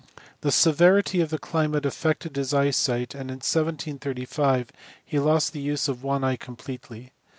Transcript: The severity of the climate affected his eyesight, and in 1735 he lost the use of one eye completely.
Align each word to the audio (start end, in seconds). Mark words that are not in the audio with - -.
The 0.39 0.51
severity 0.51 1.21
of 1.21 1.29
the 1.29 1.37
climate 1.37 1.85
affected 1.85 2.35
his 2.35 2.55
eyesight, 2.55 3.13
and 3.13 3.29
in 3.29 3.35
1735 3.35 4.71
he 5.05 5.19
lost 5.19 5.53
the 5.53 5.61
use 5.61 5.87
of 5.87 6.01
one 6.01 6.23
eye 6.23 6.37
completely. 6.37 7.11